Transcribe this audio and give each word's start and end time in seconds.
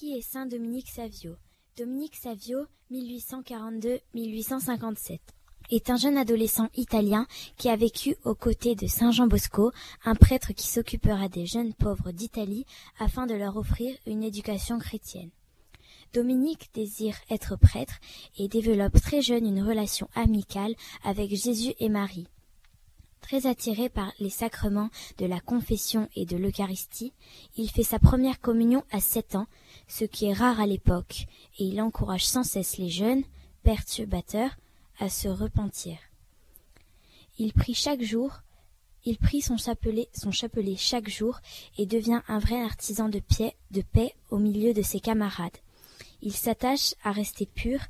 Qui 0.00 0.16
est 0.16 0.22
Saint 0.22 0.46
Dominique 0.46 0.88
Savio 0.88 1.36
Dominique 1.76 2.16
Savio, 2.16 2.64
1842-1857, 2.90 5.18
est 5.70 5.90
un 5.90 5.96
jeune 5.96 6.16
adolescent 6.16 6.70
italien 6.74 7.26
qui 7.58 7.68
a 7.68 7.76
vécu 7.76 8.16
aux 8.24 8.34
côtés 8.34 8.74
de 8.74 8.86
Saint 8.86 9.10
Jean 9.10 9.26
Bosco, 9.26 9.72
un 10.06 10.14
prêtre 10.14 10.54
qui 10.54 10.68
s'occupera 10.68 11.28
des 11.28 11.44
jeunes 11.44 11.74
pauvres 11.74 12.12
d'Italie 12.12 12.64
afin 12.98 13.26
de 13.26 13.34
leur 13.34 13.58
offrir 13.58 13.94
une 14.06 14.22
éducation 14.22 14.78
chrétienne. 14.78 15.28
Dominique 16.14 16.70
désire 16.72 17.18
être 17.28 17.58
prêtre 17.58 18.00
et 18.38 18.48
développe 18.48 18.98
très 19.02 19.20
jeune 19.20 19.44
une 19.44 19.62
relation 19.62 20.08
amicale 20.14 20.76
avec 21.04 21.36
Jésus 21.36 21.74
et 21.78 21.90
Marie. 21.90 22.26
Très 23.20 23.46
attiré 23.46 23.88
par 23.88 24.12
les 24.18 24.30
sacrements 24.30 24.90
de 25.18 25.26
la 25.26 25.40
confession 25.40 26.08
et 26.16 26.26
de 26.26 26.36
l'Eucharistie, 26.36 27.12
il 27.56 27.70
fait 27.70 27.82
sa 27.82 27.98
première 27.98 28.40
communion 28.40 28.82
à 28.90 29.00
sept 29.00 29.36
ans, 29.36 29.46
ce 29.88 30.04
qui 30.04 30.26
est 30.26 30.32
rare 30.32 30.60
à 30.60 30.66
l'époque, 30.66 31.26
et 31.58 31.64
il 31.64 31.80
encourage 31.80 32.26
sans 32.26 32.42
cesse 32.42 32.78
les 32.78 32.88
jeunes, 32.88 33.22
perturbateurs, 33.62 34.56
à 34.98 35.08
se 35.08 35.28
repentir. 35.28 35.98
Il 37.38 37.52
prie 37.52 37.74
chaque 37.74 38.02
jour, 38.02 38.40
il 39.04 39.16
prie 39.16 39.40
son 39.40 39.56
chapelet, 39.56 40.08
chaque 40.76 41.08
jour 41.08 41.40
et 41.78 41.86
devient 41.86 42.20
un 42.28 42.38
vrai 42.38 42.62
artisan 42.62 43.08
de, 43.08 43.20
de 43.70 43.82
paix 43.82 44.14
au 44.30 44.38
milieu 44.38 44.74
de 44.74 44.82
ses 44.82 45.00
camarades. 45.00 45.56
Il 46.20 46.34
s'attache 46.34 46.94
à 47.02 47.12
rester 47.12 47.46
pur 47.46 47.80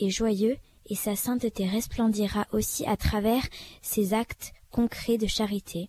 et 0.00 0.10
joyeux 0.10 0.56
et 0.86 0.94
sa 0.94 1.14
sainteté 1.14 1.68
resplendira 1.68 2.46
aussi 2.52 2.84
à 2.86 2.96
travers 2.96 3.46
ses 3.82 4.12
actes 4.12 4.52
concret 4.76 5.16
de 5.16 5.26
charité. 5.26 5.88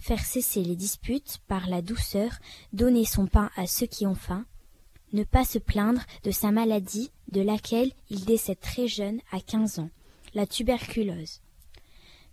Faire 0.00 0.24
cesser 0.24 0.64
les 0.64 0.74
disputes 0.74 1.38
par 1.46 1.68
la 1.68 1.82
douceur, 1.82 2.32
donner 2.72 3.04
son 3.04 3.28
pain 3.28 3.48
à 3.54 3.68
ceux 3.68 3.86
qui 3.86 4.08
ont 4.08 4.16
faim, 4.16 4.44
ne 5.12 5.22
pas 5.22 5.44
se 5.44 5.60
plaindre 5.60 6.02
de 6.24 6.32
sa 6.32 6.50
maladie 6.50 7.12
de 7.30 7.40
laquelle 7.40 7.92
il 8.10 8.24
décède 8.24 8.58
très 8.58 8.88
jeune 8.88 9.20
à 9.30 9.38
quinze 9.38 9.78
ans, 9.78 9.90
la 10.34 10.48
tuberculose. 10.48 11.42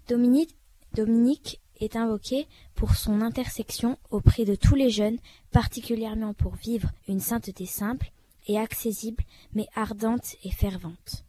Dominique, 0.07 0.55
Dominique 0.95 1.61
est 1.79 1.95
invoqué 1.95 2.47
pour 2.73 2.95
son 2.95 3.21
intersection 3.21 3.99
auprès 4.09 4.45
de 4.45 4.55
tous 4.55 4.73
les 4.73 4.89
jeunes, 4.89 5.19
particulièrement 5.51 6.33
pour 6.33 6.55
vivre 6.55 6.89
une 7.07 7.19
sainteté 7.19 7.67
simple 7.67 8.11
et 8.47 8.57
accessible, 8.57 9.23
mais 9.53 9.67
ardente 9.75 10.35
et 10.43 10.49
fervente. 10.49 11.28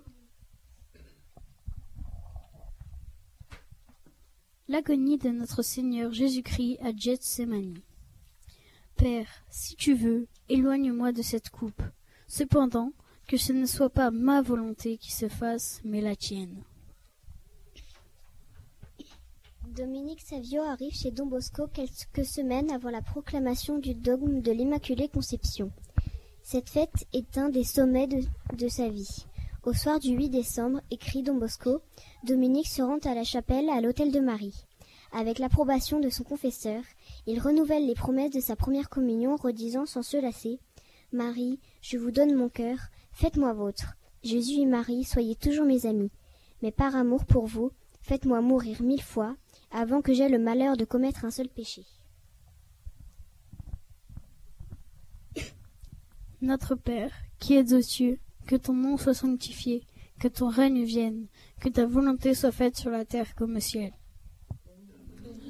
L'agonie 4.71 5.17
de 5.17 5.27
notre 5.27 5.63
Seigneur 5.63 6.13
Jésus-Christ 6.13 6.77
à 6.79 6.95
Gethsemane. 6.95 7.79
Père, 8.95 9.27
si 9.49 9.75
tu 9.75 9.93
veux, 9.93 10.29
éloigne-moi 10.47 11.11
de 11.11 11.21
cette 11.21 11.49
coupe. 11.49 11.83
Cependant, 12.25 12.93
que 13.27 13.35
ce 13.35 13.51
ne 13.51 13.65
soit 13.65 13.89
pas 13.89 14.11
ma 14.11 14.41
volonté 14.41 14.97
qui 14.97 15.11
se 15.11 15.27
fasse, 15.27 15.81
mais 15.83 15.99
la 15.99 16.15
tienne. 16.15 16.63
Dominique 19.67 20.21
Savio 20.21 20.61
arrive 20.61 20.93
chez 20.93 21.11
Don 21.11 21.25
Bosco 21.25 21.67
quelques 21.67 22.25
semaines 22.25 22.71
avant 22.71 22.91
la 22.91 23.01
proclamation 23.01 23.77
du 23.77 23.93
dogme 23.93 24.39
de 24.39 24.53
l'Immaculée 24.53 25.09
Conception. 25.09 25.69
Cette 26.43 26.69
fête 26.69 27.07
est 27.11 27.37
un 27.37 27.49
des 27.49 27.65
sommets 27.65 28.07
de, 28.07 28.21
de 28.55 28.69
sa 28.69 28.87
vie. 28.87 29.25
Au 29.63 29.73
soir 29.73 29.99
du 29.99 30.15
8 30.15 30.29
décembre, 30.29 30.81
écrit 30.89 31.21
Don 31.21 31.35
Bosco, 31.35 31.83
Dominique 32.23 32.67
se 32.67 32.81
rend 32.81 32.97
à 32.97 33.13
la 33.13 33.23
chapelle 33.23 33.69
à 33.69 33.79
l'hôtel 33.79 34.11
de 34.11 34.19
Marie. 34.19 34.65
Avec 35.11 35.37
l'approbation 35.37 35.99
de 35.99 36.09
son 36.09 36.23
confesseur, 36.23 36.81
il 37.27 37.39
renouvelle 37.39 37.85
les 37.85 37.93
promesses 37.93 38.31
de 38.31 38.39
sa 38.39 38.55
première 38.55 38.89
communion, 38.89 39.35
redisant 39.35 39.85
sans 39.85 40.01
se 40.01 40.17
lasser 40.17 40.59
Marie, 41.11 41.59
je 41.83 41.99
vous 41.99 42.09
donne 42.09 42.33
mon 42.33 42.49
cœur, 42.49 42.79
faites-moi 43.11 43.53
vôtre. 43.53 43.97
Jésus 44.23 44.61
et 44.61 44.65
Marie, 44.65 45.03
soyez 45.03 45.35
toujours 45.35 45.67
mes 45.67 45.85
amis. 45.85 46.11
Mais 46.63 46.71
par 46.71 46.95
amour 46.95 47.25
pour 47.25 47.45
vous, 47.45 47.71
faites-moi 48.01 48.41
mourir 48.41 48.81
mille 48.81 49.03
fois, 49.03 49.35
avant 49.69 50.01
que 50.01 50.13
j'aie 50.13 50.29
le 50.29 50.39
malheur 50.39 50.75
de 50.75 50.85
commettre 50.85 51.23
un 51.23 51.31
seul 51.31 51.49
péché. 51.49 51.85
Notre 56.41 56.73
Père, 56.73 57.13
qui 57.37 57.53
es 57.53 57.73
aux 57.73 57.81
cieux, 57.81 58.17
que 58.47 58.55
ton 58.55 58.73
nom 58.73 58.97
soit 58.97 59.13
sanctifié, 59.13 59.83
que 60.19 60.27
ton 60.27 60.49
règne 60.49 60.83
vienne, 60.83 61.27
que 61.59 61.69
ta 61.69 61.85
volonté 61.85 62.33
soit 62.33 62.51
faite 62.51 62.77
sur 62.77 62.91
la 62.91 63.05
terre 63.05 63.35
comme 63.35 63.57
au 63.57 63.59
ciel. 63.59 63.93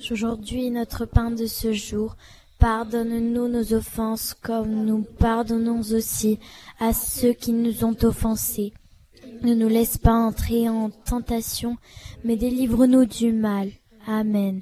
Aujourd'hui 0.10 0.72
notre 0.72 1.06
pain 1.06 1.32
de 1.32 1.46
ce 1.46 1.74
jour, 1.74 2.16
pardonne-nous 2.60 3.48
nos 3.48 3.74
offenses 3.74 4.34
comme 4.34 4.86
nous 4.86 5.04
pardonnons 5.20 5.82
aussi 5.82 6.40
à 6.80 6.94
ceux 6.94 7.34
qui 7.34 7.54
nous 7.54 7.84
ont 7.84 7.98
offensés. 8.04 8.74
Ne 9.42 9.56
nous 9.56 9.68
laisse 9.68 9.98
pas 9.98 10.14
entrer 10.14 10.70
en 10.70 10.90
tentation, 10.90 11.78
mais 12.24 12.36
délivre-nous 12.36 13.06
du 13.06 13.32
mal. 13.34 13.72
Amen. 14.08 14.62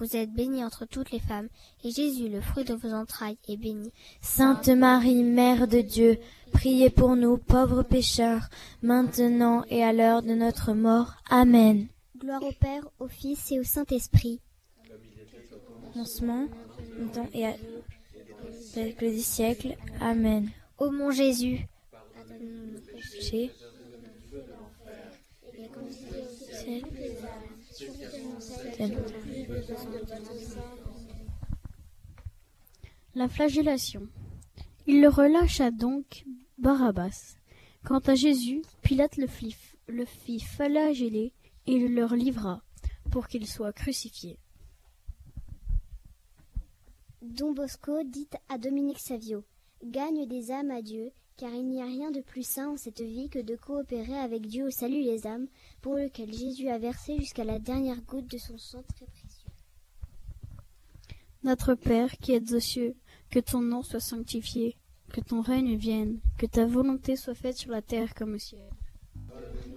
Vous 0.00 0.16
êtes 0.16 0.32
bénie 0.32 0.64
entre 0.64 0.86
toutes 0.86 1.10
les 1.10 1.20
femmes, 1.20 1.50
et 1.84 1.90
Jésus, 1.90 2.30
le 2.30 2.40
fruit 2.40 2.64
de 2.64 2.72
vos 2.72 2.94
entrailles, 2.94 3.36
est 3.46 3.58
béni. 3.58 3.92
Sainte 4.22 4.70
Marie, 4.70 5.22
Mère 5.22 5.68
de 5.68 5.82
Dieu, 5.82 6.16
priez 6.52 6.88
pour 6.88 7.16
nous 7.16 7.36
pauvres 7.36 7.82
pécheurs, 7.82 8.48
maintenant 8.80 9.62
et 9.68 9.84
à 9.84 9.92
l'heure 9.92 10.22
de 10.22 10.32
notre 10.32 10.72
mort. 10.72 11.16
Amen. 11.28 11.86
Gloire 12.18 12.42
au 12.42 12.52
Père, 12.52 12.88
au 12.98 13.08
Fils 13.08 13.52
et 13.52 13.60
au 13.60 13.62
Saint-Esprit. 13.62 14.40
Commencement, 15.92 16.46
maintenant 16.98 17.28
et 17.34 17.46
à 17.46 17.52
siècle 18.58 19.04
des 19.04 19.20
siècles. 19.20 19.76
Amen. 20.00 20.48
Ô 20.78 20.90
mon 20.90 21.10
Jésus, 21.10 21.68
Chez 23.20 23.50
La 33.14 33.28
flagellation. 33.28 34.08
Il 34.86 35.00
le 35.00 35.08
relâcha 35.08 35.70
donc 35.70 36.24
Barabbas. 36.58 37.36
Quant 37.84 38.00
à 38.00 38.14
Jésus, 38.14 38.62
Pilate 38.82 39.16
le 39.16 39.26
fit, 39.26 39.56
le 39.88 40.04
fit 40.04 40.40
flageller 40.40 41.32
et 41.66 41.78
le 41.78 41.88
leur 41.88 42.14
livra 42.14 42.62
pour 43.10 43.28
qu'il 43.28 43.46
soit 43.46 43.72
crucifié. 43.72 44.38
Don 47.22 47.52
Bosco 47.52 48.02
dit 48.04 48.28
à 48.48 48.58
Dominique 48.58 49.00
Savio 49.00 49.44
Gagne 49.82 50.26
des 50.26 50.50
âmes 50.50 50.70
à 50.70 50.82
Dieu, 50.82 51.10
car 51.40 51.54
il 51.54 51.66
n'y 51.70 51.80
a 51.80 51.86
rien 51.86 52.10
de 52.10 52.20
plus 52.20 52.46
sain 52.46 52.68
en 52.68 52.76
cette 52.76 53.00
vie 53.00 53.30
que 53.30 53.38
de 53.38 53.56
coopérer 53.56 54.18
avec 54.18 54.46
Dieu 54.46 54.66
au 54.66 54.70
salut 54.70 55.02
des 55.02 55.26
âmes, 55.26 55.46
pour 55.80 55.94
lequel 55.94 56.30
Jésus 56.30 56.68
a 56.68 56.76
versé 56.76 57.16
jusqu'à 57.16 57.44
la 57.44 57.58
dernière 57.58 58.02
goutte 58.02 58.30
de 58.30 58.36
son 58.36 58.58
sang 58.58 58.82
très 58.94 59.06
précieux. 59.06 59.48
Notre 61.42 61.74
Père 61.74 62.18
qui 62.18 62.32
êtes 62.32 62.52
aux 62.52 62.60
cieux, 62.60 62.94
que 63.30 63.38
ton 63.38 63.62
nom 63.62 63.82
soit 63.82 64.00
sanctifié, 64.00 64.76
que 65.14 65.22
ton 65.22 65.40
règne 65.40 65.76
vienne, 65.76 66.20
que 66.36 66.44
ta 66.44 66.66
volonté 66.66 67.16
soit 67.16 67.34
faite 67.34 67.56
sur 67.56 67.70
la 67.70 67.80
terre 67.80 68.14
comme 68.14 68.34
au 68.34 68.38
ciel. 68.38 68.68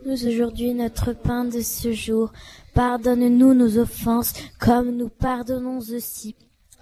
Nous 0.06 0.28
aujourd'hui 0.28 0.74
notre 0.74 1.14
pain 1.14 1.46
de 1.46 1.62
ce 1.62 1.94
jour. 1.94 2.34
Pardonne-nous 2.74 3.54
nos 3.54 3.78
offenses, 3.78 4.34
comme 4.60 4.98
nous 4.98 5.08
pardonnons 5.08 5.78
aussi 5.78 6.36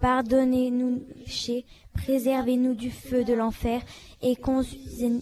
Pardonnez-nous 0.00 1.06
péchés, 1.24 1.64
préservez-nous 1.94 2.74
du 2.74 2.90
feu 2.90 3.24
de 3.24 3.32
l'enfer 3.32 3.82
et 4.20 4.36
conduisez 4.36 5.20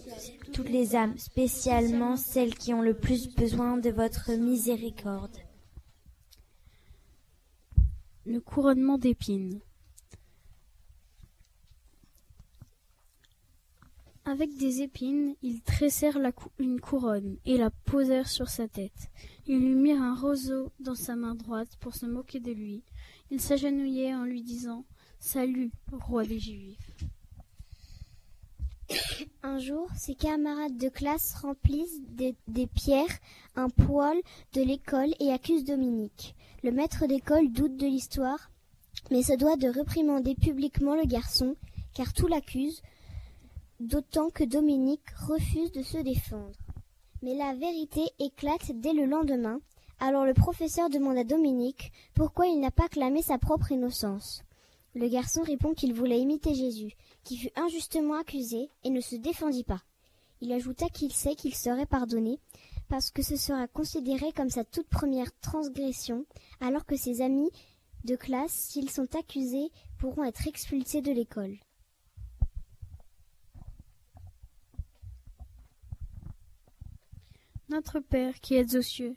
toutes 0.53 0.69
les 0.69 0.97
âmes, 0.97 1.17
spécialement 1.19 2.17
celles 2.17 2.55
qui 2.55 2.75
ont 2.75 2.83
le 2.83 2.95
plus 2.95 3.29
besoin 3.35 3.77
de 3.77 3.91
votre 3.91 4.33
miséricorde. 4.33 5.37
Le 8.27 8.41
couronnement 8.41 8.99
d'épines. 8.99 9.61
Avec 14.27 14.57
des 14.57 14.81
épines, 14.81 15.35
ils 15.43 15.61
tressèrent 15.61 16.19
une 16.59 16.81
couronne 16.81 17.37
et 17.45 17.59
la 17.59 17.71
posèrent 17.71 18.31
sur 18.31 18.49
sa 18.49 18.69
tête. 18.69 19.11
Ils 19.47 19.61
lui 19.61 19.75
mirent 19.75 20.03
un 20.03 20.15
roseau 20.15 20.73
dans 20.81 20.95
sa 20.95 21.15
main 21.15 21.35
droite 21.35 21.77
pour 21.79 21.95
se 21.95 22.07
moquer 22.07 22.41
de 22.41 22.51
lui. 22.51 22.83
Ils 23.31 23.41
s'agenouillaient 23.41 24.15
en 24.15 24.25
lui 24.25 24.43
disant 24.43 24.85
Salut, 25.19 25.73
roi 25.93 26.25
des 26.25 26.39
Juifs. 26.39 26.79
un 29.43 29.59
jour, 29.59 29.89
ses 29.97 30.15
camarades 30.15 30.77
de 30.77 30.89
classe 30.89 31.35
remplissent 31.35 32.01
des, 32.11 32.37
des 32.49 32.67
pierres 32.67 33.19
un 33.57 33.69
poêle 33.69 34.21
de 34.53 34.63
l'école 34.63 35.15
et 35.21 35.33
accusent 35.33 35.65
Dominique. 35.65 36.35
Le 36.63 36.71
maître 36.71 37.07
d'école 37.07 37.51
doute 37.51 37.77
de 37.77 37.87
l'histoire, 37.87 38.51
mais 39.11 39.23
se 39.23 39.37
doit 39.37 39.57
de 39.57 39.69
réprimander 39.69 40.35
publiquement 40.35 40.95
le 40.95 41.07
garçon, 41.07 41.57
car 41.95 42.13
tout 42.13 42.27
l'accuse, 42.27 42.83
d'autant 43.81 44.31
que 44.31 44.45
Dominique 44.45 45.11
refuse 45.29 45.73
de 45.73 45.83
se 45.83 45.99
défendre. 45.99 46.57
Mais 47.23 47.35
la 47.35 47.55
vérité 47.55 48.03
éclate 48.19 48.73
dès 48.81 48.93
le 48.93 49.07
lendemain, 49.07 49.61
alors 50.01 50.25
le 50.25 50.35
professeur 50.35 50.91
demande 50.91 51.19
à 51.19 51.25
Dominique 51.25 51.93
pourquoi 52.15 52.47
il 52.47 52.61
n'a 52.61 52.71
pas 52.71 52.89
clamé 52.89 53.23
sa 53.23 53.39
propre 53.39 53.73
innocence. 53.73 54.43
Le 54.95 55.09
garçon 55.09 55.43
répond 55.43 55.75
qu'il 55.75 55.93
voulait 55.93 56.21
imiter 56.21 56.55
Jésus, 56.55 56.93
qui 57.25 57.37
fut 57.37 57.51
injustement 57.57 58.15
accusé 58.15 58.71
et 58.85 58.91
ne 58.91 59.01
se 59.01 59.17
défendit 59.17 59.65
pas. 59.65 59.83
Il 60.41 60.53
ajouta 60.53 60.89
qu'il 60.89 61.13
sait 61.13 61.35
qu'il 61.35 61.55
serait 61.55 61.87
pardonné, 61.87 62.39
parce 62.89 63.11
que 63.11 63.23
ce 63.23 63.37
sera 63.37 63.67
considéré 63.67 64.33
comme 64.33 64.51
sa 64.51 64.65
toute 64.65 64.89
première 64.89 65.33
transgression, 65.41 66.27
alors 66.61 66.85
que 66.85 66.97
ses 66.97 67.23
amis 67.23 67.51
de 68.05 68.15
classe, 68.15 68.53
s'ils 68.53 68.91
sont 68.91 69.15
accusés, 69.17 69.71
pourront 69.99 70.25
être 70.25 70.47
expulsés 70.47 71.01
de 71.01 71.13
l'école. 71.13 71.57
Notre 77.71 77.99
Père 77.99 78.39
qui 78.41 78.55
êtes 78.55 78.75
aux 78.75 78.83
cieux, 78.83 79.17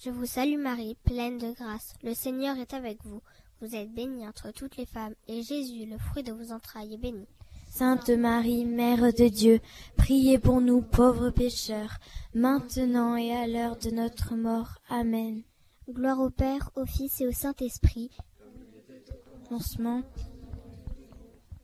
Je 0.00 0.10
vous 0.10 0.26
salue 0.26 0.60
Marie, 0.60 0.96
pleine 1.02 1.38
de 1.38 1.50
grâce. 1.50 1.94
Le 2.04 2.14
Seigneur 2.14 2.56
est 2.56 2.72
avec 2.72 3.04
vous. 3.04 3.20
Vous 3.60 3.74
êtes 3.74 3.92
bénie 3.92 4.28
entre 4.28 4.52
toutes 4.52 4.76
les 4.76 4.86
femmes, 4.86 5.14
et 5.26 5.42
Jésus, 5.42 5.86
le 5.86 5.98
fruit 5.98 6.22
de 6.22 6.32
vos 6.32 6.52
entrailles, 6.52 6.94
est 6.94 6.98
béni. 6.98 7.26
Sainte 7.68 8.08
Marie, 8.10 8.64
Mère 8.64 9.12
de 9.12 9.28
Dieu, 9.28 9.58
priez 9.96 10.38
pour 10.38 10.60
nous 10.60 10.82
pauvres 10.82 11.30
pécheurs, 11.30 11.98
maintenant 12.32 13.16
et 13.16 13.32
à 13.32 13.48
l'heure 13.48 13.76
de 13.76 13.90
notre 13.90 14.36
mort. 14.36 14.78
Amen. 14.88 15.42
Gloire 15.90 16.20
au 16.20 16.30
Père, 16.30 16.70
au 16.76 16.86
Fils 16.86 17.20
et 17.20 17.26
au 17.26 17.32
Saint-Esprit. 17.32 18.10
Lancement 19.50 20.02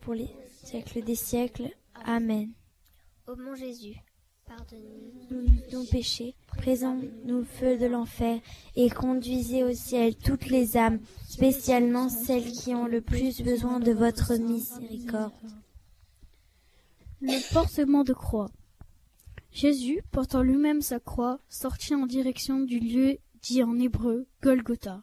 pour 0.00 0.14
les 0.14 0.30
siècles 0.64 1.04
des 1.04 1.14
siècles. 1.14 1.70
Amen. 2.04 2.52
Ô 3.28 3.36
mon 3.36 3.54
Jésus, 3.54 3.94
pardonnez-nous 4.46 5.42
Nous 5.42 5.78
nos 5.78 5.84
péchés, 5.84 6.34
présente-nous 6.56 7.38
le 7.38 7.44
feu 7.44 7.78
de 7.78 7.86
l'enfer 7.86 8.40
et 8.76 8.90
conduisez 8.90 9.64
au 9.64 9.72
ciel 9.72 10.16
toutes 10.16 10.46
les 10.46 10.76
âmes, 10.76 11.00
spécialement 11.28 12.08
celles 12.08 12.50
qui 12.52 12.74
ont 12.74 12.86
le 12.86 13.00
plus 13.00 13.42
besoin 13.42 13.80
de 13.80 13.92
votre 13.92 14.36
miséricorde. 14.36 15.32
Le 17.20 17.52
portement 17.52 18.04
de 18.04 18.12
croix. 18.12 18.50
Jésus, 19.50 20.02
portant 20.10 20.42
lui-même 20.42 20.82
sa 20.82 21.00
croix, 21.00 21.38
sortit 21.48 21.94
en 21.94 22.06
direction 22.06 22.60
du 22.60 22.78
lieu 22.80 23.18
dit 23.42 23.62
en 23.62 23.78
hébreu 23.78 24.26
Golgotha. 24.42 25.02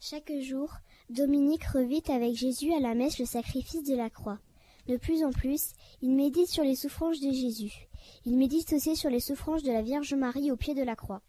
Chaque 0.00 0.32
jour, 0.40 0.72
Dominique 1.10 1.64
revit 1.64 2.02
avec 2.08 2.34
Jésus 2.34 2.72
à 2.72 2.80
la 2.80 2.94
messe 2.94 3.18
le 3.18 3.26
sacrifice 3.26 3.84
de 3.84 3.94
la 3.94 4.10
croix. 4.10 4.40
De 4.90 4.96
plus 4.96 5.22
en 5.22 5.30
plus, 5.30 5.74
il 6.02 6.16
médite 6.16 6.48
sur 6.48 6.64
les 6.64 6.74
souffrances 6.74 7.20
de 7.20 7.30
Jésus. 7.30 7.86
Il 8.24 8.36
médite 8.36 8.72
aussi 8.72 8.96
sur 8.96 9.08
les 9.08 9.20
souffrances 9.20 9.62
de 9.62 9.70
la 9.70 9.82
Vierge 9.82 10.14
Marie 10.14 10.50
au 10.50 10.56
pied 10.56 10.74
de 10.74 10.82
la 10.82 10.96
croix. 10.96 11.22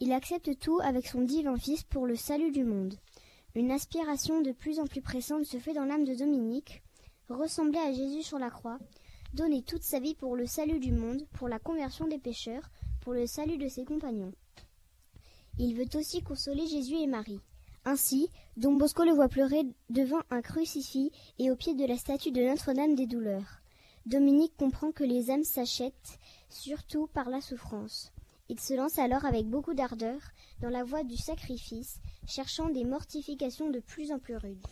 Il 0.00 0.12
accepte 0.12 0.58
tout 0.58 0.80
avec 0.82 1.06
son 1.06 1.22
divin 1.22 1.56
Fils 1.56 1.82
pour 1.84 2.06
le 2.06 2.14
salut 2.14 2.50
du 2.50 2.62
monde. 2.62 2.92
Une 3.54 3.70
aspiration 3.70 4.42
de 4.42 4.52
plus 4.52 4.80
en 4.80 4.86
plus 4.86 5.00
pressante 5.00 5.46
se 5.46 5.56
fait 5.56 5.72
dans 5.72 5.86
l'âme 5.86 6.04
de 6.04 6.14
Dominique, 6.14 6.82
ressembler 7.30 7.78
à 7.78 7.94
Jésus 7.94 8.22
sur 8.22 8.38
la 8.38 8.50
croix, 8.50 8.78
donner 9.32 9.62
toute 9.62 9.82
sa 9.82 9.98
vie 9.98 10.14
pour 10.14 10.36
le 10.36 10.44
salut 10.44 10.78
du 10.78 10.92
monde, 10.92 11.26
pour 11.32 11.48
la 11.48 11.58
conversion 11.58 12.06
des 12.06 12.18
pécheurs, 12.18 12.68
pour 13.00 13.14
le 13.14 13.26
salut 13.26 13.56
de 13.56 13.68
ses 13.68 13.86
compagnons. 13.86 14.34
Il 15.58 15.74
veut 15.74 15.88
aussi 15.98 16.22
consoler 16.22 16.66
Jésus 16.66 16.96
et 16.96 17.06
Marie. 17.06 17.40
Ainsi, 17.86 18.28
Don 18.56 18.74
Bosco 18.74 19.04
le 19.04 19.12
voit 19.12 19.28
pleurer 19.28 19.62
devant 19.90 20.22
un 20.30 20.40
crucifix 20.40 21.10
et 21.38 21.50
au 21.50 21.56
pied 21.56 21.74
de 21.74 21.84
la 21.84 21.96
statue 21.96 22.32
de 22.32 22.40
Notre-Dame 22.40 22.94
des 22.94 23.06
Douleurs. 23.06 23.60
Dominique 24.06 24.56
comprend 24.56 24.92
que 24.92 25.04
les 25.04 25.30
âmes 25.30 25.44
s'achètent 25.44 26.18
surtout 26.48 27.08
par 27.08 27.28
la 27.28 27.40
souffrance. 27.40 28.12
Il 28.48 28.60
se 28.60 28.74
lance 28.74 28.98
alors 28.98 29.24
avec 29.24 29.46
beaucoup 29.46 29.74
d'ardeur 29.74 30.20
dans 30.60 30.68
la 30.68 30.84
voie 30.84 31.04
du 31.04 31.16
sacrifice, 31.16 31.98
cherchant 32.26 32.68
des 32.68 32.84
mortifications 32.84 33.70
de 33.70 33.80
plus 33.80 34.12
en 34.12 34.18
plus 34.18 34.36
rudes. 34.36 34.66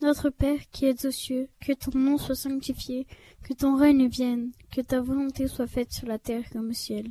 Notre 0.00 0.30
Père 0.30 0.60
qui 0.70 0.86
es 0.86 1.06
aux 1.06 1.10
cieux, 1.10 1.48
que 1.60 1.72
ton 1.72 1.98
nom 1.98 2.18
soit 2.18 2.36
sanctifié, 2.36 3.06
que 3.42 3.52
ton 3.52 3.76
règne 3.76 4.08
vienne, 4.08 4.52
que 4.70 4.80
ta 4.80 5.00
volonté 5.00 5.48
soit 5.48 5.66
faite 5.66 5.92
sur 5.92 6.06
la 6.06 6.18
terre 6.18 6.48
comme 6.50 6.70
au 6.70 6.74
ciel. 6.74 7.10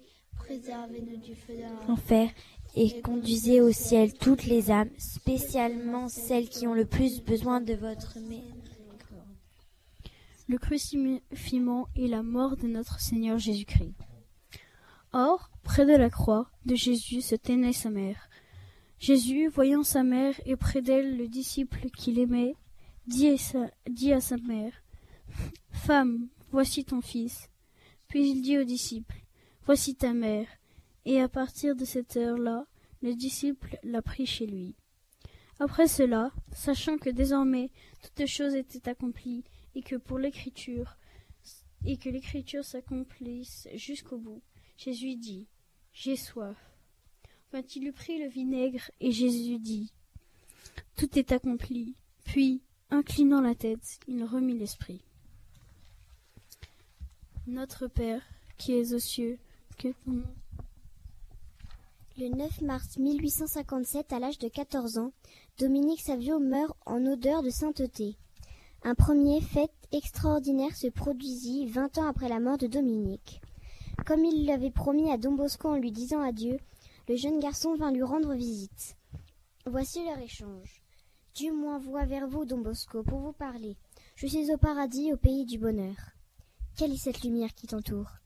préservez-nous 0.43 1.17
du 1.17 1.35
feu 1.35 1.53
de 1.53 1.87
l'enfer, 1.87 2.29
et 2.75 3.01
conduisez 3.01 3.61
au 3.61 3.71
ciel 3.71 4.13
toutes 4.13 4.45
les 4.45 4.71
âmes, 4.71 4.89
spécialement 4.97 6.07
celles 6.07 6.49
qui 6.49 6.67
ont 6.67 6.73
le 6.73 6.85
plus 6.85 7.21
besoin 7.21 7.61
de 7.61 7.73
votre 7.73 8.17
miséricorde. 8.19 8.51
Le 10.47 10.57
crucifixion 10.57 11.87
et 11.95 12.07
la 12.07 12.23
mort 12.23 12.57
de 12.57 12.67
notre 12.67 12.99
Seigneur 12.99 13.37
Jésus-Christ. 13.37 13.93
Or, 15.13 15.51
près 15.63 15.85
de 15.85 15.95
la 15.95 16.09
croix 16.09 16.49
de 16.65 16.75
Jésus 16.75 17.21
se 17.21 17.35
tenait 17.35 17.73
sa 17.73 17.89
mère. 17.89 18.29
Jésus, 18.97 19.47
voyant 19.47 19.83
sa 19.83 20.03
mère 20.03 20.39
et 20.45 20.55
près 20.55 20.81
d'elle 20.81 21.17
le 21.17 21.27
disciple 21.27 21.89
qu'il 21.95 22.19
aimait, 22.19 22.55
dit 23.05 23.29
à, 23.29 23.37
sa, 23.37 23.69
dit 23.89 24.13
à 24.13 24.21
sa 24.21 24.37
mère, 24.37 24.73
Femme, 25.71 26.27
voici 26.51 26.83
ton 26.83 27.01
fils. 27.01 27.49
Puis 28.07 28.29
il 28.29 28.41
dit 28.41 28.57
au 28.57 28.63
disciple, 28.63 29.20
Voici 29.65 29.95
ta 29.95 30.13
mère. 30.13 30.47
Et 31.05 31.21
à 31.21 31.29
partir 31.29 31.75
de 31.75 31.85
cette 31.85 32.17
heure-là, 32.17 32.65
le 33.01 33.15
disciple 33.15 33.77
l'a 33.83 34.01
pris 34.01 34.25
chez 34.25 34.45
lui. 34.45 34.75
Après 35.59 35.87
cela, 35.87 36.31
sachant 36.53 36.97
que 36.97 37.09
désormais 37.09 37.69
toutes 38.01 38.27
choses 38.27 38.55
étaient 38.55 38.89
accomplies 38.89 39.43
et 39.75 39.81
que 39.81 39.95
pour 39.95 40.17
l'écriture 40.17 40.97
et 41.85 41.97
que 41.97 42.09
l'écriture 42.09 42.63
s'accomplisse 42.63 43.67
jusqu'au 43.75 44.17
bout, 44.17 44.41
Jésus 44.77 45.15
dit, 45.15 45.47
J'ai 45.93 46.15
soif. 46.15 46.57
Quand 47.51 47.75
il 47.75 47.87
eut 47.87 47.93
pris 47.93 48.19
le 48.19 48.27
vinaigre, 48.29 48.89
et 48.99 49.11
Jésus 49.11 49.59
dit, 49.59 49.91
Tout 50.95 51.17
est 51.17 51.31
accompli. 51.31 51.95
Puis, 52.23 52.61
inclinant 52.89 53.41
la 53.41 53.55
tête, 53.55 53.99
il 54.07 54.23
remit 54.23 54.57
l'esprit. 54.57 55.03
Notre 57.47 57.87
Père, 57.87 58.23
qui 58.57 58.73
es 58.73 58.93
aux 58.93 58.99
cieux, 58.99 59.37
Le 62.17 62.27
9 62.27 62.61
mars 62.61 62.97
1857, 62.97 64.13
à 64.13 64.19
l'âge 64.19 64.37
de 64.37 64.47
14 64.47 64.97
ans, 64.97 65.11
Dominique 65.57 66.01
Savio 66.01 66.39
meurt 66.39 66.77
en 66.85 67.05
odeur 67.05 67.41
de 67.41 67.49
sainteté. 67.49 68.17
Un 68.83 68.95
premier 68.95 69.41
fait 69.41 69.71
extraordinaire 69.91 70.75
se 70.75 70.87
produisit 70.87 71.65
vingt 71.67 71.97
ans 71.97 72.07
après 72.07 72.29
la 72.29 72.39
mort 72.39 72.57
de 72.57 72.67
Dominique. 72.67 73.41
Comme 74.05 74.23
il 74.25 74.45
l'avait 74.45 74.71
promis 74.71 75.11
à 75.11 75.17
Don 75.17 75.33
Bosco 75.33 75.69
en 75.69 75.77
lui 75.77 75.91
disant 75.91 76.21
adieu, 76.21 76.59
le 77.07 77.15
jeune 77.15 77.39
garçon 77.39 77.75
vint 77.75 77.91
lui 77.91 78.03
rendre 78.03 78.33
visite. 78.33 78.95
Voici 79.65 80.03
leur 80.05 80.19
échange. 80.19 80.83
Dieu 81.33 81.53
m'envoie 81.53 82.05
vers 82.05 82.27
vous, 82.27 82.45
Don 82.45 82.59
Bosco, 82.59 83.03
pour 83.03 83.19
vous 83.19 83.33
parler. 83.33 83.77
Je 84.15 84.27
suis 84.27 84.51
au 84.51 84.57
paradis, 84.57 85.13
au 85.13 85.17
pays 85.17 85.45
du 85.45 85.57
bonheur. 85.57 85.95
Quelle 86.77 86.93
est 86.93 86.97
cette 86.97 87.23
lumière 87.23 87.53
qui 87.53 87.67
t'entoure? 87.67 88.20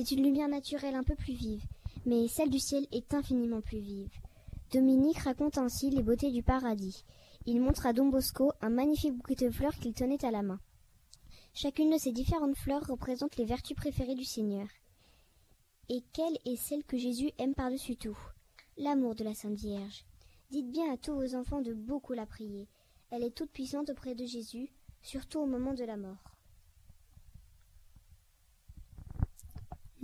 C'est 0.00 0.12
une 0.12 0.22
lumière 0.22 0.46
naturelle 0.46 0.94
un 0.94 1.02
peu 1.02 1.16
plus 1.16 1.32
vive, 1.32 1.64
mais 2.06 2.28
celle 2.28 2.50
du 2.50 2.60
ciel 2.60 2.86
est 2.92 3.14
infiniment 3.14 3.60
plus 3.60 3.80
vive. 3.80 4.12
Dominique 4.72 5.18
raconte 5.18 5.58
ainsi 5.58 5.90
les 5.90 6.04
beautés 6.04 6.30
du 6.30 6.44
paradis. 6.44 7.04
Il 7.46 7.60
montre 7.60 7.84
à 7.84 7.92
Don 7.92 8.06
Bosco 8.06 8.52
un 8.60 8.70
magnifique 8.70 9.16
bouquet 9.16 9.34
de 9.34 9.50
fleurs 9.50 9.74
qu'il 9.74 9.94
tenait 9.94 10.24
à 10.24 10.30
la 10.30 10.42
main. 10.42 10.60
Chacune 11.52 11.90
de 11.90 11.98
ces 11.98 12.12
différentes 12.12 12.56
fleurs 12.56 12.86
représente 12.86 13.36
les 13.38 13.44
vertus 13.44 13.76
préférées 13.76 14.14
du 14.14 14.24
Seigneur. 14.24 14.68
Et 15.88 16.04
quelle 16.12 16.38
est 16.44 16.54
celle 16.54 16.84
que 16.84 16.96
Jésus 16.96 17.32
aime 17.38 17.56
par-dessus 17.56 17.96
tout? 17.96 18.18
L'amour 18.76 19.16
de 19.16 19.24
la 19.24 19.34
Sainte 19.34 19.58
Vierge. 19.58 20.04
Dites 20.52 20.70
bien 20.70 20.92
à 20.92 20.96
tous 20.96 21.14
vos 21.14 21.34
enfants 21.34 21.60
de 21.60 21.74
beaucoup 21.74 22.12
la 22.12 22.26
prier. 22.26 22.68
Elle 23.10 23.24
est 23.24 23.34
toute 23.34 23.50
puissante 23.50 23.90
auprès 23.90 24.14
de 24.14 24.26
Jésus, 24.26 24.70
surtout 25.02 25.40
au 25.40 25.46
moment 25.46 25.74
de 25.74 25.82
la 25.82 25.96
mort. 25.96 26.37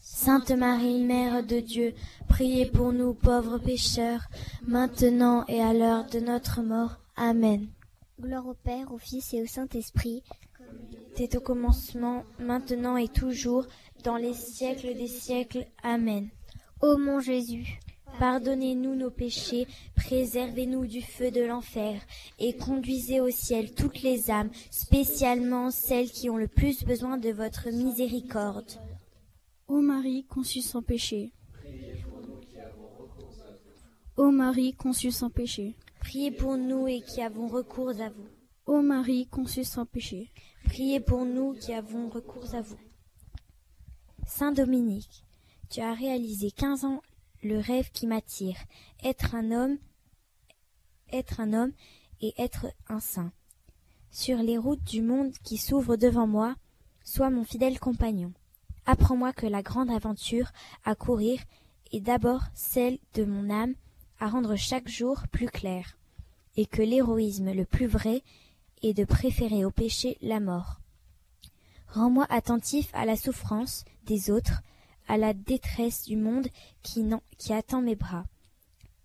Sainte 0.00 0.50
Marie, 0.50 1.02
Mère 1.02 1.44
de 1.44 1.60
Dieu, 1.60 1.94
priez 2.28 2.66
pour 2.66 2.92
nous 2.92 3.14
pauvres 3.14 3.58
pécheurs, 3.58 4.28
maintenant 4.66 5.44
et 5.48 5.60
à 5.60 5.72
l'heure 5.72 6.06
de 6.06 6.20
notre 6.20 6.62
mort. 6.62 6.96
Amen. 7.16 7.68
Gloire 8.20 8.46
au 8.46 8.54
Père, 8.54 8.92
au 8.92 8.98
Fils 8.98 9.34
et 9.34 9.42
au 9.42 9.46
Saint-Esprit. 9.46 10.22
C'est 11.16 11.36
au 11.36 11.40
commencement, 11.40 12.24
maintenant 12.38 12.96
et 12.96 13.08
toujours, 13.08 13.66
dans 14.04 14.16
les 14.16 14.34
siècles 14.34 14.94
des 14.94 15.08
siècles. 15.08 15.66
Amen. 15.82 16.28
Ô 16.82 16.98
mon 16.98 17.20
Jésus, 17.20 17.80
Pardonnez-nous 18.18 18.94
nos 18.94 19.10
péchés, 19.10 19.66
préservez-nous 19.94 20.86
du 20.86 21.02
feu 21.02 21.30
de 21.30 21.42
l'enfer, 21.42 22.00
et 22.38 22.56
conduisez 22.56 23.20
au 23.20 23.28
ciel 23.28 23.74
toutes 23.74 24.02
les 24.02 24.30
âmes, 24.30 24.48
spécialement 24.70 25.70
celles 25.70 26.10
qui 26.10 26.30
ont 26.30 26.38
le 26.38 26.48
plus 26.48 26.82
besoin 26.84 27.18
de 27.18 27.30
votre 27.30 27.68
miséricorde. 27.68 28.80
Ô 29.68 29.80
Marie 29.80 30.24
conçue 30.24 30.62
sans 30.62 30.80
péché. 30.80 31.32
Ô 34.16 34.30
Marie 34.30 34.72
conçue 34.74 35.10
sans 35.10 35.28
péché. 35.28 35.74
Priez 35.98 36.30
pour 36.30 36.56
nous 36.56 36.86
et 36.86 37.00
qui 37.00 37.20
avons 37.20 37.48
recours 37.48 38.00
à 38.00 38.10
vous. 38.10 38.28
Ô 38.66 38.80
Marie 38.80 39.26
conçue 39.26 39.64
sans 39.64 39.84
péché. 39.84 40.30
Priez 40.64 41.00
pour 41.00 41.24
nous 41.24 41.54
qui 41.54 41.72
avons 41.72 42.08
recours 42.08 42.54
à 42.54 42.62
vous. 42.62 42.78
Saint 44.24 44.52
Dominique, 44.52 45.24
tu 45.68 45.80
as 45.80 45.94
réalisé 45.94 46.52
quinze 46.52 46.84
ans 46.84 47.02
le 47.42 47.58
rêve 47.58 47.90
qui 47.90 48.06
m'attire, 48.06 48.56
être 49.02 49.34
un 49.34 49.50
homme, 49.50 49.78
être 51.12 51.40
un 51.40 51.52
homme 51.52 51.72
et 52.20 52.34
être 52.38 52.66
un 52.88 53.00
saint. 53.00 53.32
Sur 54.12 54.38
les 54.38 54.58
routes 54.58 54.84
du 54.84 55.02
monde 55.02 55.32
qui 55.42 55.56
s'ouvrent 55.56 55.96
devant 55.96 56.28
moi, 56.28 56.54
sois 57.04 57.30
mon 57.30 57.44
fidèle 57.44 57.80
compagnon. 57.80 58.32
Apprends-moi 58.86 59.32
que 59.32 59.46
la 59.46 59.62
grande 59.62 59.90
aventure 59.90 60.52
à 60.84 60.94
courir 60.94 61.40
est 61.92 62.00
d'abord 62.00 62.42
celle 62.54 62.98
de 63.14 63.24
mon 63.24 63.50
âme 63.50 63.74
à 64.20 64.28
rendre 64.28 64.56
chaque 64.56 64.88
jour 64.88 65.22
plus 65.32 65.48
clair, 65.48 65.98
et 66.56 66.66
que 66.66 66.82
l'héroïsme 66.82 67.52
le 67.52 67.64
plus 67.64 67.86
vrai 67.86 68.22
est 68.82 68.94
de 68.94 69.04
préférer 69.04 69.64
au 69.64 69.70
péché 69.70 70.16
la 70.22 70.40
mort. 70.40 70.80
Rends-moi 71.88 72.26
attentif 72.30 72.90
à 72.92 73.04
la 73.04 73.16
souffrance 73.16 73.84
des 74.04 74.30
autres, 74.30 74.62
à 75.08 75.16
la 75.16 75.34
détresse 75.34 76.04
du 76.04 76.16
monde 76.16 76.46
qui, 76.82 77.04
qui 77.38 77.52
attend 77.52 77.82
mes 77.82 77.96
bras. 77.96 78.24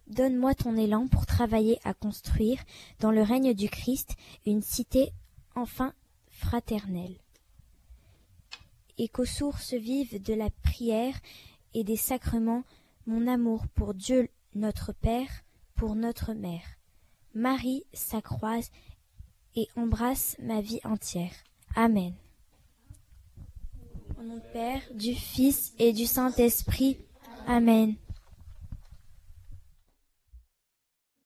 Donne-moi 0.08 0.54
ton 0.56 0.76
élan 0.76 1.08
pour 1.08 1.26
travailler 1.26 1.80
à 1.84 1.94
construire, 1.94 2.62
dans 3.00 3.12
le 3.12 3.24
règne 3.24 3.54
du 3.54 3.70
Christ, 3.70 4.16
une 4.46 4.62
cité 4.62 5.12
enfin 5.56 5.94
fraternelle. 6.30 7.16
Et 8.98 9.08
qu'aux 9.08 9.26
sources 9.26 9.74
vives 9.74 10.22
de 10.22 10.34
la 10.34 10.50
prière 10.64 11.20
et 11.74 11.84
des 11.84 11.98
sacrements, 11.98 12.64
mon 13.06 13.28
amour 13.28 13.68
pour 13.74 13.94
Dieu 13.94 14.30
notre 14.54 14.94
Père, 14.94 15.30
pour 15.76 15.96
notre 15.96 16.34
Mère. 16.34 16.78
Marie 17.34 17.86
s'accroise 17.94 18.70
et 19.56 19.68
embrasse 19.76 20.36
ma 20.40 20.62
vie 20.62 20.82
entière. 20.84 21.34
Amen. 21.76 22.14
Au 24.20 24.24
nom 24.24 24.42
Père, 24.54 24.82
du 24.94 25.16
Fils 25.16 25.74
et 25.80 25.94
du 25.94 26.06
Saint-Esprit. 26.06 26.98
Amen. 27.48 27.96